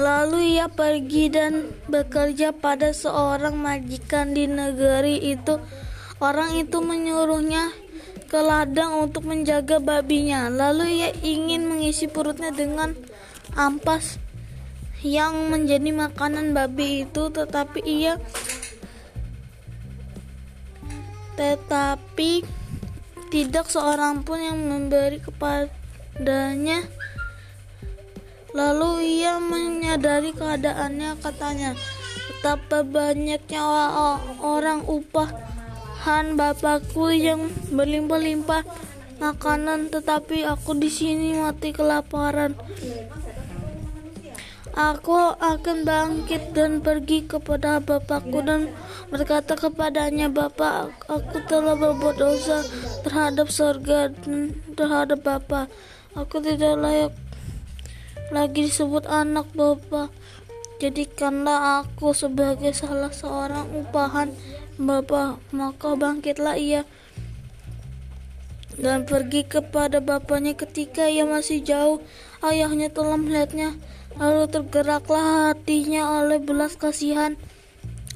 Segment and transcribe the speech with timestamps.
[0.00, 5.60] Lalu ia pergi dan bekerja pada seorang majikan di negeri itu.
[6.16, 7.68] Orang itu menyuruhnya
[8.32, 10.48] ke ladang untuk menjaga babinya.
[10.48, 12.96] Lalu ia ingin mengisi perutnya dengan
[13.52, 14.16] ampas
[15.04, 18.16] yang menjadi makanan babi itu, tetapi ia
[21.36, 22.44] tetapi
[23.28, 27.01] tidak seorang pun yang memberi kepadanya.
[28.52, 31.72] Lalu ia menyadari keadaannya, katanya,
[32.28, 33.64] betapa banyaknya
[34.44, 38.60] orang upahan bapakku yang berlimpah-limpah
[39.24, 42.52] makanan, tetapi aku di sini mati kelaparan.
[44.72, 48.72] Aku akan bangkit dan pergi kepada bapakku dan
[49.12, 52.64] berkata kepadanya, Bapak, aku telah berbuat dosa
[53.04, 55.68] terhadap surga dan terhadap Bapak.
[56.16, 57.12] Aku tidak layak
[58.32, 60.08] lagi disebut anak Bapak.
[60.80, 64.32] Jadikanlah aku sebagai salah seorang upahan
[64.80, 65.38] Bapak.
[65.52, 66.82] Maka bangkitlah ia
[68.72, 72.00] dan pergi kepada bapaknya ketika ia masih jauh.
[72.40, 73.76] Ayahnya telah melihatnya
[74.20, 77.40] Lalu tergeraklah hatinya oleh belas kasihan.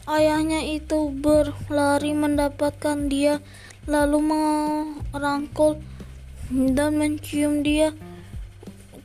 [0.04, 3.40] Ayahnya itu berlari mendapatkan dia,
[3.88, 5.80] lalu merangkul
[6.52, 7.96] dan mencium dia.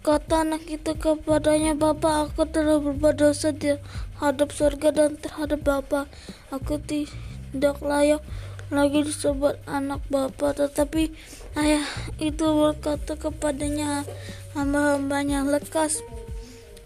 [0.02, 6.10] Kata anak itu kepadanya, Bapak, aku telah berbuat dosa terhadap surga dan terhadap Bapak.
[6.50, 8.26] Aku tidak layak
[8.74, 10.58] lagi disebut anak Bapak.
[10.58, 11.14] Tetapi
[11.54, 11.86] ayah
[12.18, 14.02] itu berkata kepadanya,
[14.58, 16.02] hamba-hambanya lekas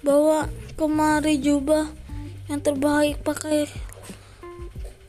[0.04, 1.88] bawa kemari jubah
[2.46, 3.66] yang terbaik pakai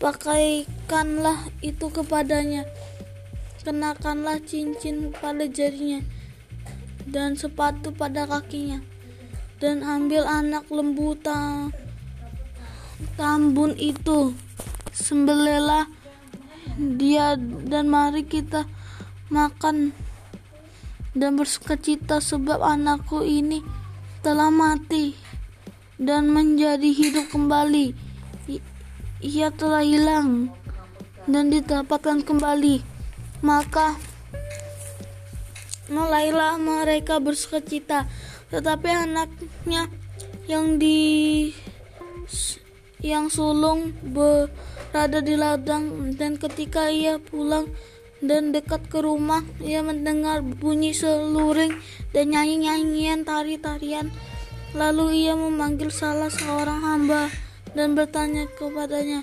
[0.00, 2.64] pakaikanlah itu kepadanya
[3.60, 6.00] kenakanlah cincin pada jarinya
[7.06, 8.82] dan sepatu pada kakinya
[9.62, 11.16] dan ambil anak lembu
[13.16, 14.34] tambun itu
[14.92, 15.88] sembelilah
[16.76, 18.68] dia dan mari kita
[19.32, 19.96] makan
[21.16, 23.64] dan bersukacita sebab anakku ini
[24.20, 25.16] telah mati
[25.96, 27.96] dan menjadi hidup kembali.
[29.24, 30.52] Ia telah hilang
[31.24, 32.84] dan didapatkan kembali.
[33.40, 33.96] Maka
[35.90, 38.06] mulailah mereka bersukacita.
[38.50, 39.90] Tetapi anaknya
[40.46, 41.50] yang di
[43.02, 47.70] yang sulung berada di ladang dan ketika ia pulang
[48.24, 51.76] dan dekat ke rumah ia mendengar bunyi seluring
[52.16, 54.08] dan nyanyi-nyanyian tari-tarian
[54.72, 57.28] lalu ia memanggil salah seorang hamba
[57.76, 59.20] dan bertanya kepadanya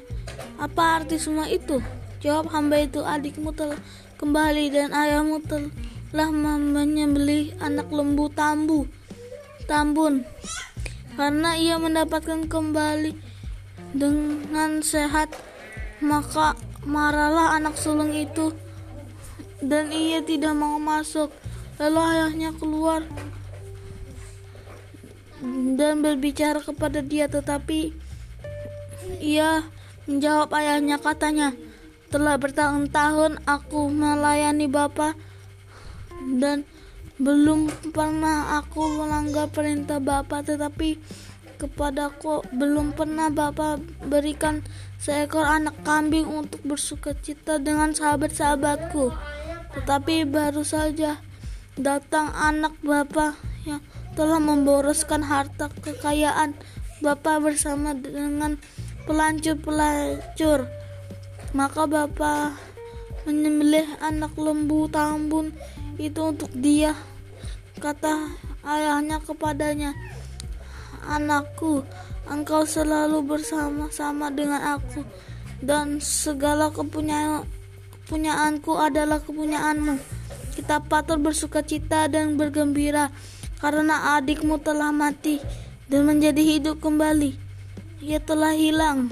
[0.62, 1.82] apa arti semua itu
[2.22, 3.82] jawab hamba itu adikmu telah
[4.22, 5.74] kembali dan ayahmu telah
[6.14, 8.86] menyembelih anak lembu tambu
[9.66, 10.22] tambun
[11.18, 13.18] karena ia mendapatkan kembali
[13.98, 15.34] dengan sehat
[16.04, 16.54] maka
[16.86, 18.54] marahlah anak sulung itu
[19.64, 21.32] dan ia tidak mau masuk.
[21.80, 23.02] Lalu ayahnya keluar
[25.74, 27.96] dan berbicara kepada dia, tetapi
[29.18, 29.66] ia
[30.06, 31.56] menjawab ayahnya katanya,
[32.14, 35.18] telah bertahun-tahun aku melayani Bapak
[36.40, 36.64] dan
[37.22, 40.98] belum pernah aku melanggar perintah Bapak, tetapi
[41.62, 43.80] kepadaku belum pernah Bapak
[44.10, 44.66] berikan
[44.98, 49.14] seekor anak kambing untuk bersuka cita dengan sahabat-sahabatku.
[49.74, 51.18] Tetapi baru saja
[51.74, 53.34] datang anak bapak
[53.66, 53.82] yang
[54.14, 56.54] telah memboroskan harta kekayaan
[57.02, 58.62] bapak bersama dengan
[59.10, 60.70] pelacur-pelacur.
[61.58, 62.54] Maka bapak
[63.26, 65.56] menyembelih anak lembu tambun
[65.98, 66.96] itu untuk dia.
[67.78, 68.32] Kata
[68.64, 69.98] ayahnya kepadanya,
[71.04, 71.84] Anakku,
[72.32, 75.04] engkau selalu bersama-sama dengan aku
[75.60, 77.44] dan segala kepunyaan
[78.04, 79.98] kepunyaanku adalah kepunyaanmu.
[80.54, 83.10] Kita patut bersuka cita dan bergembira
[83.58, 85.42] karena adikmu telah mati
[85.90, 87.34] dan menjadi hidup kembali.
[88.06, 89.10] Ia telah hilang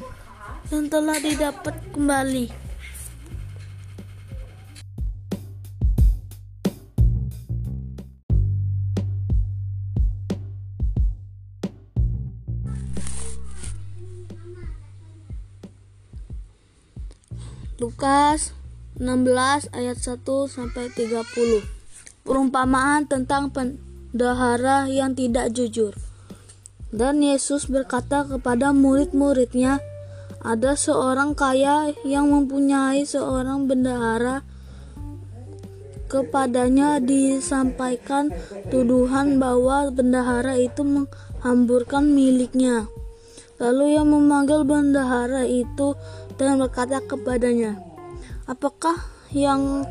[0.70, 2.61] dan telah didapat kembali.
[17.82, 18.54] Lukas
[19.02, 21.66] 16 ayat 1 sampai 30.
[22.22, 25.98] Perumpamaan tentang pendahara yang tidak jujur.
[26.94, 29.82] Dan Yesus berkata kepada murid-muridnya,
[30.46, 34.46] ada seorang kaya yang mempunyai seorang bendahara
[36.06, 38.30] kepadanya disampaikan
[38.70, 42.86] tuduhan bahwa bendahara itu menghamburkan miliknya.
[43.62, 45.94] Lalu ia memanggil bendahara itu
[46.42, 47.78] dan berkata kepadanya,
[48.50, 48.98] "Apakah
[49.30, 49.86] yang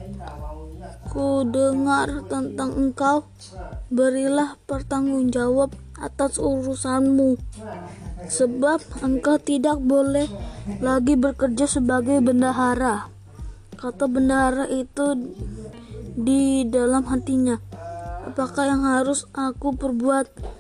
[1.15, 3.31] ku dengar tentang engkau?
[3.87, 5.71] Berilah pertanggungjawab
[6.03, 7.39] atas urusanmu,
[8.27, 10.27] sebab engkau tidak boleh
[10.83, 13.07] lagi bekerja sebagai bendahara."
[13.79, 15.15] Kata bendahara itu
[16.19, 17.57] di dalam hatinya.
[18.27, 20.59] Apakah yang harus aku perbuat?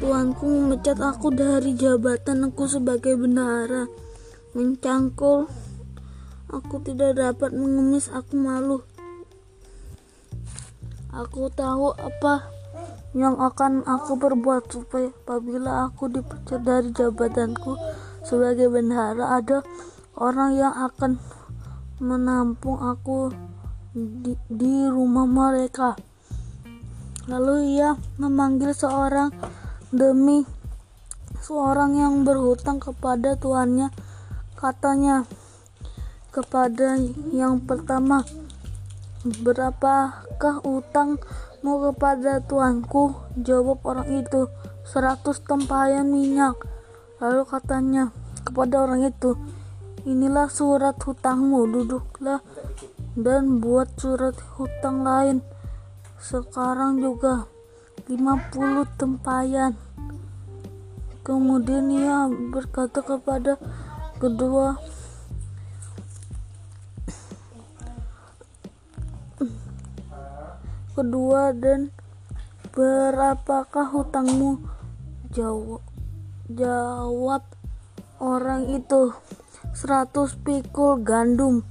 [0.00, 3.86] Tuanku memecat aku dari jabatan aku sebagai bendahara.
[4.52, 5.48] Mencangkul
[6.52, 8.84] aku tidak dapat mengemis, aku malu.
[11.12, 12.48] Aku tahu apa
[13.12, 17.76] yang akan aku perbuat supaya apabila aku dipecat dari jabatanku
[18.24, 19.60] sebagai bendahara ada
[20.16, 21.20] orang yang akan
[22.00, 23.28] menampung aku
[23.92, 25.92] di, di rumah mereka.
[27.28, 29.30] Lalu ia memanggil seorang
[29.92, 30.42] demi
[31.38, 33.92] seorang yang berhutang kepada tuannya.
[34.62, 35.26] Katanya
[36.30, 36.94] kepada
[37.34, 38.22] yang pertama,
[39.26, 44.46] "Berapakah utangmu kepada tuanku?" Jawab orang itu,
[44.86, 46.54] "Seratus tempayan minyak."
[47.18, 48.14] Lalu katanya
[48.46, 49.34] kepada orang itu,
[50.06, 52.38] "Inilah surat hutangmu, duduklah
[53.18, 55.42] dan buat surat hutang lain
[56.22, 57.50] sekarang juga
[58.06, 59.74] 50 tempayan
[61.20, 63.60] kemudian ia berkata kepada
[64.22, 64.78] kedua.
[70.94, 71.90] Kedua dan
[72.70, 74.62] berapakah hutangmu?
[75.34, 75.82] Jawab
[76.46, 77.42] jawab
[78.22, 79.10] orang itu.
[79.72, 80.12] 100
[80.44, 81.64] pikul gandum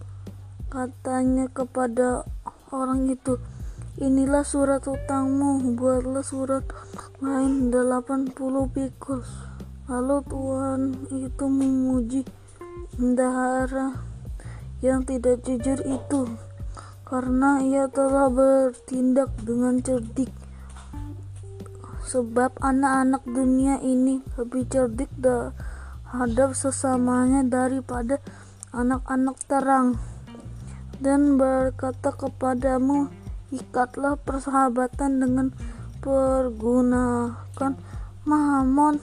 [0.73, 2.25] Katanya kepada
[2.73, 3.37] orang itu,
[4.01, 6.65] inilah surat utangmu, buatlah surat
[7.21, 8.33] lain 80
[8.71, 9.21] pikul.
[9.91, 10.81] Lalu Tuhan
[11.11, 12.21] itu memuji
[13.01, 13.97] bendahara
[14.85, 16.37] yang tidak jujur itu
[17.01, 20.29] karena ia telah bertindak dengan cerdik.
[22.05, 28.21] Sebab anak-anak dunia ini lebih cerdik terhadap sesamanya daripada
[28.69, 29.97] anak-anak terang.
[31.01, 33.09] Dan berkata kepadamu,
[33.49, 35.47] ikatlah persahabatan dengan
[36.05, 37.73] pergunakan
[38.29, 39.01] Mahamon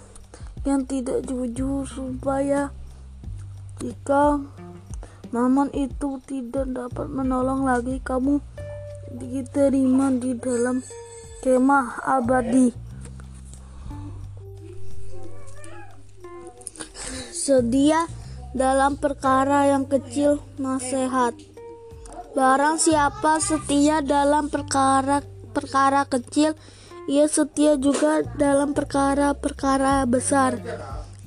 [0.63, 2.71] yang tidak jujur supaya
[3.79, 4.43] jika
[5.29, 8.41] Mammon itu tidak dapat menolong lagi kamu
[9.13, 10.81] diterima di dalam
[11.45, 12.73] kemah abadi.
[17.29, 18.09] Sedia
[18.57, 21.37] dalam perkara yang kecil nasihat.
[22.33, 26.57] Barang siapa setia dalam perkara-perkara kecil,
[27.05, 30.57] ia setia juga dalam perkara-perkara besar.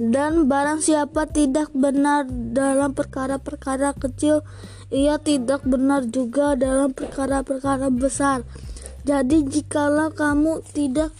[0.01, 4.41] Dan barang siapa tidak benar dalam perkara-perkara kecil,
[4.89, 8.41] ia tidak benar juga dalam perkara-perkara besar.
[9.05, 11.13] Jadi jikalau kamu tidak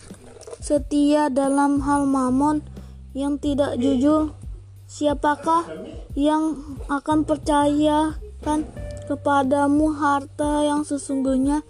[0.58, 2.66] setia dalam hal mamon
[3.14, 4.34] yang tidak jujur,
[4.90, 5.62] siapakah
[6.18, 6.58] yang
[6.90, 8.66] akan percayakan
[9.06, 11.62] kepadamu harta yang sesungguhnya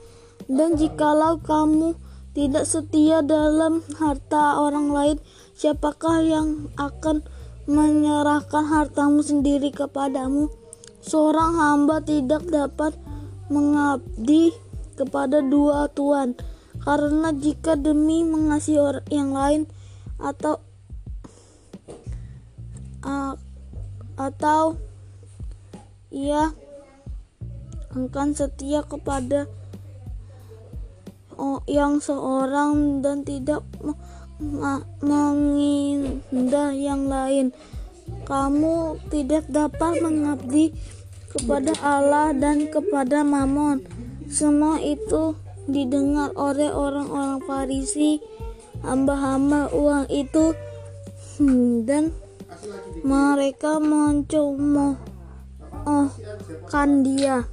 [0.47, 1.99] dan jikalau kamu
[2.31, 5.17] tidak setia dalam harta orang lain
[5.61, 7.21] siapakah yang akan
[7.69, 10.49] menyerahkan hartamu sendiri kepadamu?
[11.05, 12.97] Seorang hamba tidak dapat
[13.53, 14.57] mengabdi
[14.97, 16.33] kepada dua tuan
[16.81, 19.61] karena jika demi mengasihi orang yang lain
[20.17, 20.57] atau
[24.17, 24.77] atau
[26.13, 26.53] ia
[27.93, 29.49] akan setia kepada
[31.65, 33.65] yang seorang dan tidak
[35.05, 37.53] mengindah yang lain.
[38.25, 40.73] Kamu tidak dapat mengabdi
[41.31, 43.85] kepada Allah dan kepada Mammon.
[44.27, 45.35] Semua itu
[45.69, 48.19] didengar oleh orang-orang Farisi,
[48.81, 50.55] hamba-hamba uang itu,
[51.39, 52.11] hmm, dan
[53.05, 54.99] mereka mencomohkan
[57.05, 57.45] dia.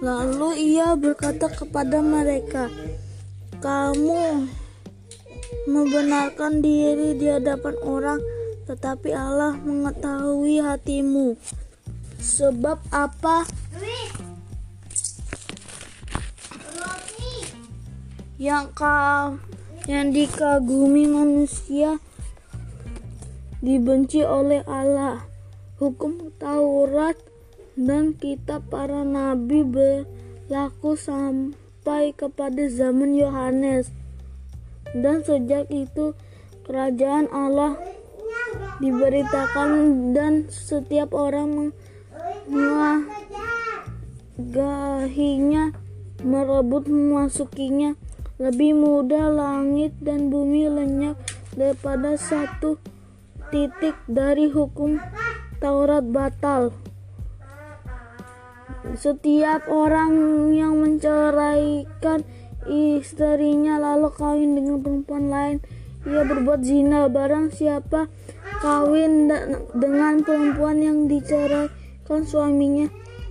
[0.00, 2.72] Lalu ia berkata kepada mereka,
[3.60, 4.48] "Kamu
[5.68, 8.20] membenarkan diri di hadapan orang,
[8.66, 11.34] tetapi Allah mengetahui hatimu.
[12.20, 13.48] Sebab apa
[18.40, 19.36] yang kau
[19.84, 22.00] yang dikagumi manusia
[23.60, 25.28] dibenci oleh Allah.
[25.76, 27.16] Hukum Taurat
[27.76, 33.88] dan kitab para nabi berlaku sampai kepada zaman Yohanes.
[34.96, 36.18] Dan sejak itu
[36.66, 37.78] kerajaan Allah
[38.80, 39.70] diberitakan
[40.16, 41.70] dan setiap orang
[44.38, 45.70] mengagahinya
[46.24, 47.94] merebut memasukinya
[48.40, 51.20] lebih mudah langit dan bumi lenyap
[51.52, 52.80] daripada satu
[53.52, 54.96] titik dari hukum
[55.60, 56.72] Taurat batal.
[58.96, 60.16] Setiap orang
[60.56, 62.24] yang menceraikan
[62.68, 65.56] istrinya lalu kawin dengan perempuan lain,
[66.04, 67.08] ia berbuat zina.
[67.08, 68.12] Barang siapa
[68.60, 69.32] kawin
[69.72, 72.88] dengan perempuan yang diceraikan suaminya,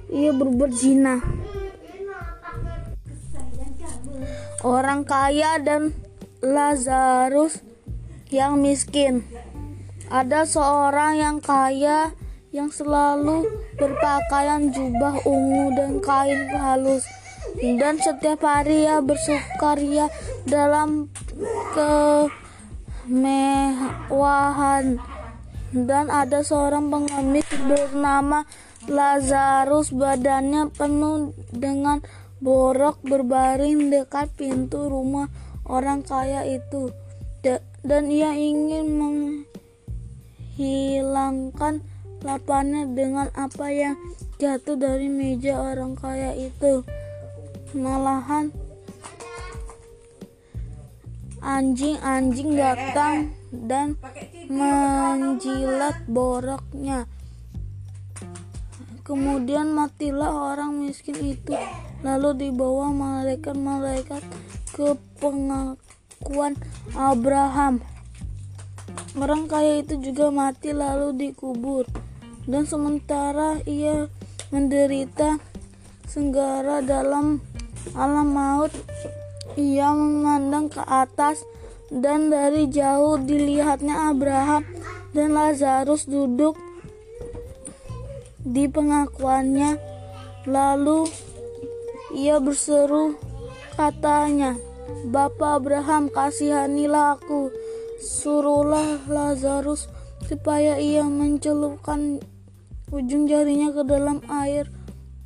[0.09, 1.21] ia berbuat zina.
[4.59, 5.95] Orang kaya dan
[6.43, 7.63] Lazarus
[8.33, 9.23] yang miskin.
[10.09, 12.11] Ada seorang yang kaya
[12.49, 13.45] yang selalu
[13.77, 17.05] berpakaian jubah ungu dan kain halus
[17.57, 20.07] dan setiap hari ia bersukaria
[20.45, 21.09] dalam
[23.07, 25.01] kemewahan
[25.73, 28.45] dan ada seorang pengemis bernama
[28.89, 32.01] Lazarus badannya penuh dengan
[32.39, 35.27] borok berbaring dekat pintu rumah
[35.67, 36.89] orang kaya itu
[37.83, 38.99] dan ia ingin
[40.57, 41.79] menghilangkan
[42.19, 43.95] lapangnya dengan apa yang
[44.39, 46.83] jatuh dari meja orang kaya itu.
[47.77, 48.49] Malahan.
[51.37, 53.93] Anjing-anjing datang dan
[54.49, 57.05] menjilat boroknya.
[59.05, 61.53] Kemudian matilah orang miskin itu,
[62.01, 64.21] lalu dibawa malaikat-malaikat
[64.73, 66.57] ke pengakuan
[66.97, 67.85] Abraham.
[69.13, 71.85] Orang kaya itu juga mati lalu dikubur.
[72.49, 74.09] Dan sementara ia
[74.49, 75.37] menderita
[76.09, 77.37] senggara dalam
[77.97, 78.73] alam maut
[79.57, 81.41] ia memandang ke atas
[81.89, 84.61] dan dari jauh dilihatnya Abraham
[85.11, 86.53] dan Lazarus duduk
[88.45, 89.81] di pengakuannya.
[90.47, 91.09] Lalu
[92.15, 93.17] ia berseru
[93.75, 94.55] katanya
[95.09, 97.51] Bapak Abraham kasihanilah aku.
[97.99, 99.91] Suruhlah Lazarus
[100.23, 102.23] supaya ia mencelupkan
[102.89, 104.71] ujung jarinya ke dalam air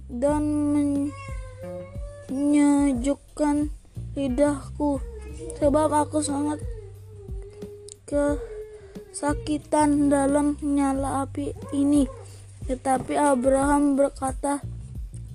[0.10, 0.44] dan
[2.34, 3.70] menyejukkan
[4.18, 4.98] lidahku
[5.62, 6.58] sebab aku sangat
[8.10, 12.10] kesakitan dalam nyala api ini
[12.66, 14.66] tetapi Abraham berkata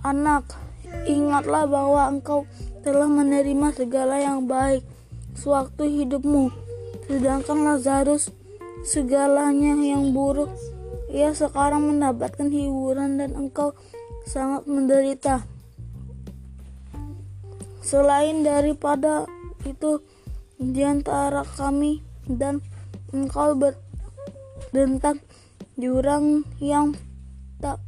[0.02, 0.59] anak
[1.07, 2.50] ingatlah bahwa engkau
[2.83, 4.83] telah menerima segala yang baik
[5.38, 6.50] sewaktu hidupmu
[7.07, 8.35] sedangkan Lazarus
[8.83, 10.50] segalanya yang buruk
[11.09, 13.73] ia sekarang mendapatkan hiburan dan engkau
[14.28, 15.40] sangat menderita.
[17.88, 19.25] Selain daripada
[19.64, 20.04] itu,
[20.61, 22.61] di antara kami dan
[23.16, 25.25] engkau berdentang
[25.80, 26.92] jurang yang
[27.57, 27.80] tak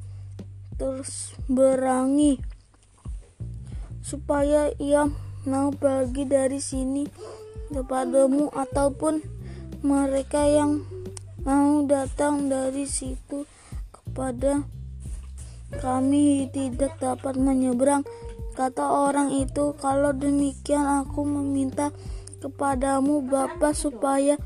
[0.81, 2.41] terus berangi
[4.01, 5.13] supaya ia
[5.45, 7.05] mau pergi dari sini
[7.69, 9.21] kepadamu ataupun
[9.85, 10.81] mereka yang
[11.45, 13.45] mau datang dari situ
[13.93, 14.65] kepada
[15.77, 18.03] kami tidak dapat menyeberang
[18.55, 21.95] kata orang itu kalau demikian aku meminta
[22.41, 24.41] kepadamu Bapak supaya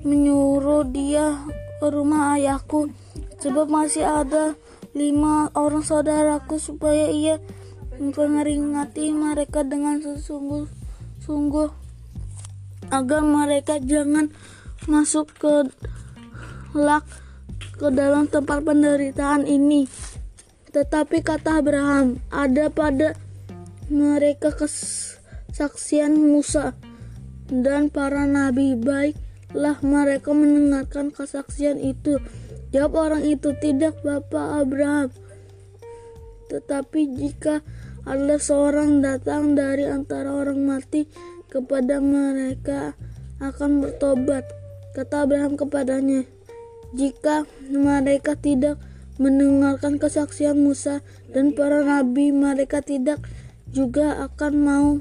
[0.00, 1.44] menyuruh dia
[1.80, 2.92] ke rumah ayahku
[3.40, 4.56] sebab masih ada
[4.92, 7.38] lima orang saudaraku supaya ia
[8.00, 11.70] memperingati mereka dengan sesungguh-sungguh
[12.90, 14.32] agar mereka jangan
[14.88, 15.68] masuk ke
[16.74, 17.04] lak
[17.76, 19.88] ke dalam tempat penderitaan ini.
[20.70, 23.16] Tetapi kata Abraham, ada pada
[23.90, 26.78] mereka kesaksian Musa
[27.50, 32.22] dan para nabi baiklah mereka mendengarkan kesaksian itu.
[32.70, 35.10] Jawab orang itu, tidak Bapak Abraham.
[36.46, 37.66] Tetapi jika
[38.06, 41.10] ada seorang datang dari antara orang mati
[41.50, 42.94] kepada mereka
[43.42, 44.46] akan bertobat.
[44.94, 46.26] Kata Abraham kepadanya,
[46.94, 48.78] jika mereka tidak
[49.18, 53.22] mendengarkan kesaksian Musa dan para nabi, mereka tidak
[53.70, 54.98] juga akan mau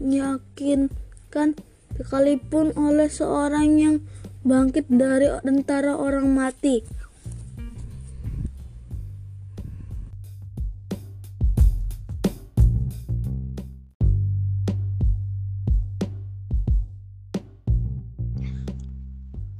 [0.00, 0.68] diyakinkan
[1.92, 4.00] sekalipun oleh seorang yang
[4.42, 6.80] bangkit dari antara orang mati.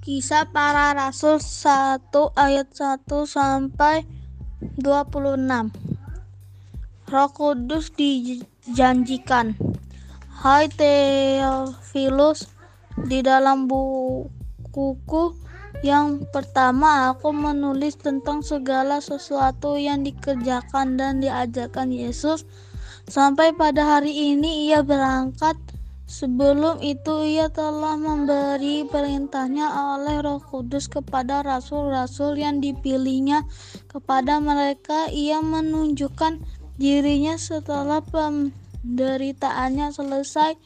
[0.03, 4.03] Kisah para Rasul 1 ayat 1 sampai
[4.83, 5.92] 26
[7.13, 9.53] Roh Kudus dijanjikan.
[10.33, 12.49] Hai Theophilus,
[13.05, 15.37] di dalam bukuku
[15.85, 22.49] yang pertama aku menulis tentang segala sesuatu yang dikerjakan dan diajarkan Yesus.
[23.05, 25.61] Sampai pada hari ini ia berangkat.
[26.09, 33.45] Sebelum itu ia telah memberi perintahnya oleh Roh Kudus kepada rasul-rasul yang dipilihnya.
[33.85, 40.57] Kepada mereka ia menunjukkan dirinya setelah penderitaannya selesai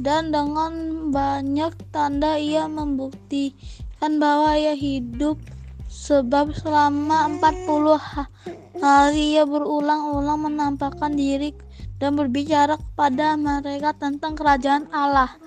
[0.00, 5.38] dan dengan banyak tanda ia membuktikan bahwa ia hidup
[5.86, 11.54] sebab selama 40 hari ia berulang-ulang menampakkan diri
[12.02, 15.38] dan berbicara kepada mereka tentang kerajaan Allah.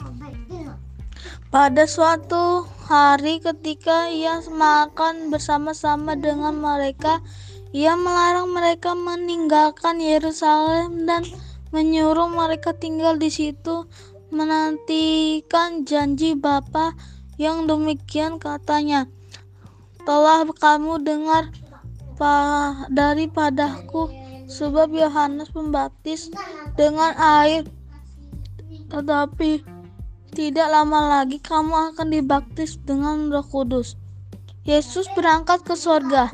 [1.51, 7.19] Pada suatu hari ketika ia makan bersama-sama dengan mereka,
[7.77, 11.21] ia melarang mereka meninggalkan Yerusalem dan
[11.69, 13.85] menyuruh mereka tinggal di situ
[14.33, 16.97] menantikan janji Bapa
[17.37, 19.05] yang demikian katanya.
[20.09, 21.53] Telah kamu dengar
[22.89, 24.09] daripadaku
[24.49, 26.33] sebab Yohanes Pembaptis
[26.73, 27.69] dengan air
[28.89, 29.61] tetapi
[30.33, 33.99] tidak lama lagi kamu akan dibaptis dengan Roh Kudus.
[34.67, 36.31] Yesus berangkat ke sorga.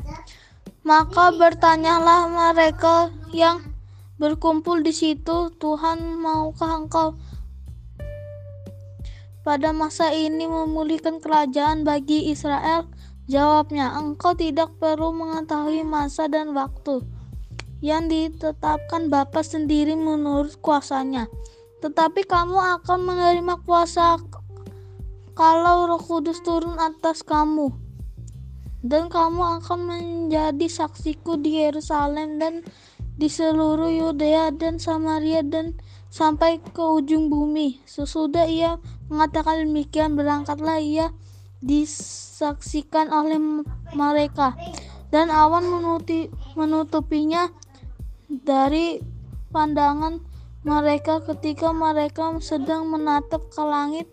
[0.84, 3.64] Maka bertanyalah mereka yang
[4.20, 7.16] berkumpul di situ, Tuhan maukah engkau
[9.44, 12.88] pada masa ini memulihkan kerajaan bagi Israel?
[13.28, 17.00] Jawabnya, engkau tidak perlu mengetahui masa dan waktu
[17.84, 21.28] yang ditetapkan Bapa sendiri menurut kuasanya.
[21.80, 24.20] Tetapi kamu akan menerima kuasa
[25.36, 27.83] kalau Roh Kudus turun atas kamu.
[28.84, 32.60] Dan kamu akan menjadi saksiku di Yerusalem dan
[33.16, 35.72] di seluruh Yudea dan Samaria dan
[36.12, 37.80] sampai ke ujung bumi.
[37.88, 38.76] Sesudah ia
[39.08, 41.16] mengatakan demikian, berangkatlah ia
[41.64, 43.40] disaksikan oleh
[43.96, 44.52] mereka
[45.08, 47.48] dan awan menutupi, menutupinya
[48.28, 49.00] dari
[49.48, 50.20] pandangan
[50.60, 54.06] mereka ketika mereka sedang menatap ke langit.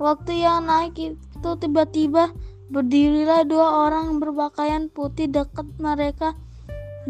[0.00, 2.32] Waktu yang naik itu tiba-tiba
[2.70, 6.38] berdirilah dua orang berpakaian putih dekat mereka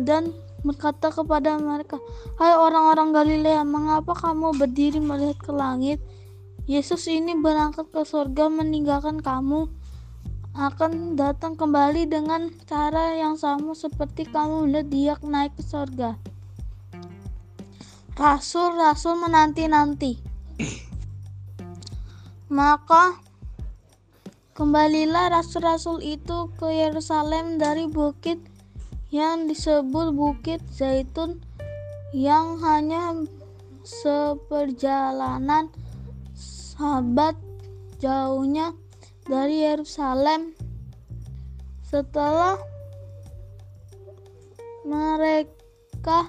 [0.01, 0.33] dan
[0.65, 2.01] berkata kepada mereka,
[2.41, 6.01] Hai orang-orang Galilea, mengapa kamu berdiri melihat ke langit?
[6.65, 9.69] Yesus ini berangkat ke surga meninggalkan kamu
[10.55, 16.19] akan datang kembali dengan cara yang sama seperti kamu melihat dia naik ke surga.
[18.19, 20.21] Rasul-rasul menanti-nanti.
[22.59, 23.30] Maka
[24.61, 28.37] kembalilah rasul-rasul itu ke Yerusalem dari bukit
[29.09, 31.41] yang disebut Bukit Zaitun
[32.13, 33.25] yang hanya
[33.89, 35.73] seperjalanan
[36.37, 37.41] sahabat
[38.05, 38.77] jauhnya
[39.25, 40.53] dari Yerusalem.
[41.81, 42.61] Setelah
[44.85, 46.29] mereka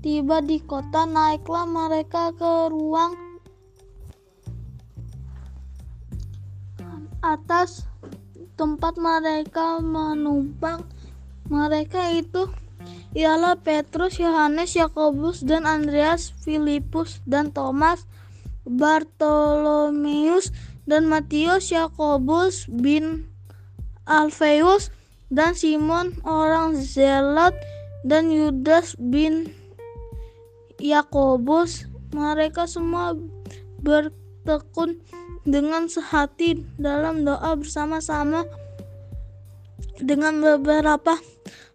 [0.00, 3.29] Tiba di kota, naiklah mereka ke ruang
[7.20, 7.84] atas
[8.56, 10.84] tempat mereka menumpang.
[11.48, 12.48] Mereka itu
[13.16, 18.06] ialah Petrus, Yohanes, Yakobus, dan Andreas, Filipus, dan Thomas,
[18.64, 20.54] Bartolomeus,
[20.86, 23.26] dan Matius, Yakobus bin
[24.06, 24.94] Alfeus,
[25.30, 27.54] dan Simon orang Zealot,
[28.06, 29.52] dan Yudas bin
[30.80, 31.84] Yakobus,
[32.16, 33.12] mereka semua
[33.84, 34.98] bertekun
[35.44, 38.44] dengan sehati dalam doa bersama-sama
[40.00, 41.16] dengan beberapa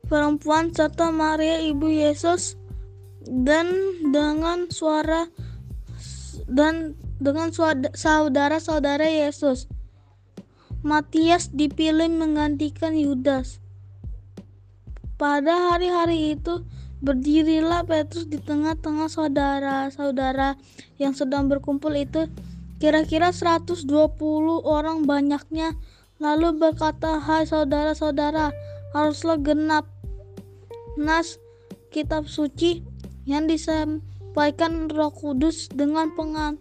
[0.06, 2.58] perempuan serta Maria ibu Yesus
[3.26, 3.74] dan
[4.14, 5.30] dengan suara
[6.46, 7.50] dan dengan
[7.94, 9.66] saudara-saudara Yesus.
[10.86, 13.58] Matias dipilih menggantikan Yudas.
[15.18, 16.62] Pada hari-hari itu,
[17.06, 20.58] Berdirilah Petrus di tengah-tengah saudara-saudara
[20.98, 22.26] yang sedang berkumpul itu,
[22.78, 23.88] kira-kira 120
[24.64, 25.76] orang banyaknya,
[26.20, 28.52] lalu berkata, "Hai saudara-saudara,
[28.96, 29.88] haruslah genap
[30.96, 31.40] nas
[31.92, 32.84] kitab suci
[33.28, 36.60] yang disampaikan Roh Kudus dengan pengantaran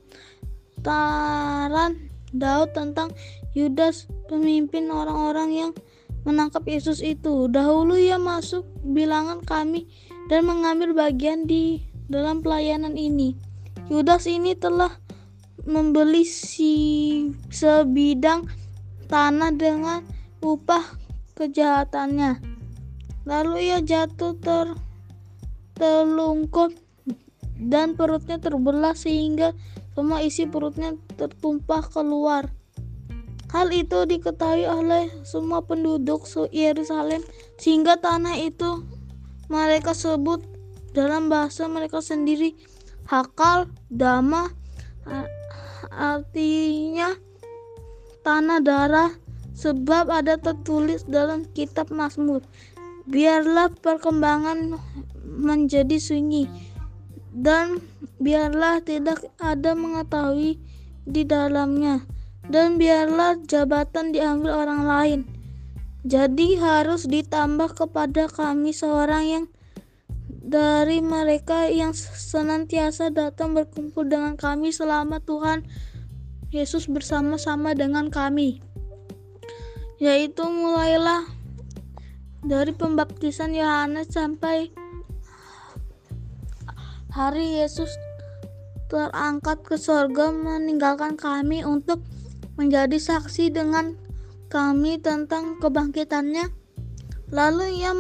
[2.35, 3.15] Daud tentang
[3.55, 5.71] Yudas, pemimpin orang-orang yang
[6.27, 7.47] menangkap Yesus itu.
[7.47, 9.87] Dahulu ia masuk bilangan kami
[10.27, 13.39] dan mengambil bagian di dalam pelayanan ini.
[13.87, 14.99] Yudas ini telah
[15.65, 16.75] membeli si
[17.49, 18.49] sebidang
[19.09, 20.05] tanah dengan
[20.45, 20.85] upah
[21.37, 22.41] kejahatannya.
[23.25, 24.77] Lalu ia jatuh ter
[25.75, 26.77] telungkup
[27.57, 29.57] dan perutnya terbelah sehingga
[29.97, 32.51] semua isi perutnya tertumpah keluar.
[33.55, 37.23] Hal itu diketahui oleh semua penduduk Yerusalem
[37.55, 38.83] sehingga tanah itu
[39.47, 40.43] mereka sebut
[40.91, 42.59] dalam bahasa mereka sendiri
[43.07, 44.51] Hakal Dama
[45.91, 47.13] artinya
[48.25, 49.13] tanah darah
[49.55, 52.43] sebab ada tertulis dalam kitab Mazmur
[53.05, 54.81] biarlah perkembangan
[55.25, 56.49] menjadi sunyi
[57.35, 57.83] dan
[58.17, 60.57] biarlah tidak ada mengetahui
[61.05, 62.07] di dalamnya
[62.49, 65.21] dan biarlah jabatan diambil orang lain.
[66.05, 69.45] Jadi harus ditambah kepada kami seorang yang
[70.45, 75.65] dari mereka yang senantiasa datang berkumpul dengan kami selama Tuhan
[76.53, 78.61] Yesus bersama-sama dengan kami.
[79.97, 81.25] Yaitu mulailah
[82.45, 84.69] dari pembaptisan Yohanes sampai
[87.09, 87.89] hari Yesus
[88.93, 92.05] terangkat ke sorga meninggalkan kami untuk
[92.61, 93.97] menjadi saksi dengan
[94.53, 96.53] kami tentang kebangkitannya.
[97.33, 97.97] Lalu ia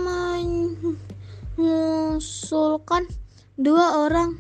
[1.59, 3.07] mengusulkan
[3.55, 4.39] dua orang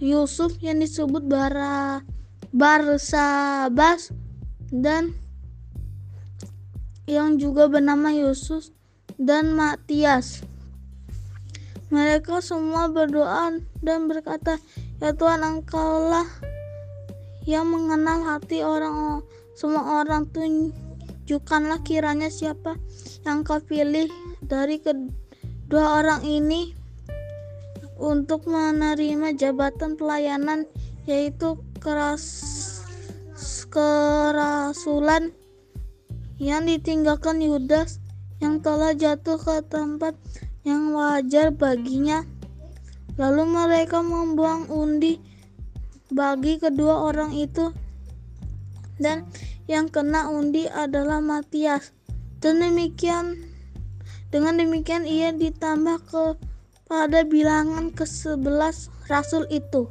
[0.00, 2.00] Yusuf yang disebut Bara
[2.50, 4.12] Barsabas
[4.72, 5.12] dan
[7.04, 8.72] yang juga bernama Yusuf
[9.20, 10.40] dan Matias.
[11.90, 14.62] Mereka semua berdoa dan berkata,
[15.02, 16.24] "Ya Tuhan, Engkaulah
[17.48, 19.26] yang mengenal hati orang
[19.58, 22.78] semua orang tunjukkanlah kiranya siapa
[23.26, 24.08] yang kau pilih
[24.44, 25.29] dari kedua
[25.78, 26.74] orang ini
[28.00, 30.66] untuk menerima jabatan pelayanan
[31.06, 32.26] yaitu keras
[33.70, 35.30] kerasulan
[36.42, 38.02] yang ditinggalkan Yudas
[38.42, 40.16] yang telah jatuh ke tempat
[40.66, 42.26] yang wajar baginya.
[43.20, 45.20] Lalu mereka membuang undi
[46.08, 47.70] bagi kedua orang itu.
[48.96, 49.28] Dan
[49.68, 51.92] yang kena undi adalah Matias.
[52.40, 53.49] Dan demikian
[54.30, 59.90] dengan demikian ia ditambah kepada bilangan ke-11 rasul itu